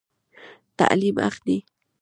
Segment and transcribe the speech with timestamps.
[0.77, 1.57] تعلیم حق دی